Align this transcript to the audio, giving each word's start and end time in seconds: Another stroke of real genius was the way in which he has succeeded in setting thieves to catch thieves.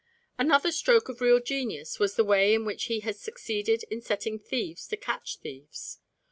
Another 0.39 0.71
stroke 0.71 1.09
of 1.09 1.21
real 1.21 1.39
genius 1.39 1.99
was 1.99 2.15
the 2.15 2.23
way 2.23 2.55
in 2.55 2.65
which 2.65 2.85
he 2.85 3.01
has 3.01 3.19
succeeded 3.21 3.83
in 3.91 4.01
setting 4.01 4.39
thieves 4.39 4.87
to 4.87 4.97
catch 4.97 5.37
thieves. 5.37 5.99